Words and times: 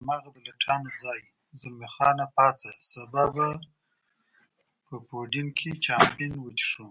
هماغه 0.00 0.28
د 0.32 0.36
لټانو 0.46 0.90
ځای، 1.02 1.20
زلمی 1.60 1.88
خان 1.94 2.18
پاڅه، 2.34 2.70
سبا 2.90 3.24
به 3.34 3.46
په 4.90 4.94
یوډین 5.12 5.48
کې 5.58 5.70
چامپېن 5.84 6.32
وڅښو. 6.40 6.88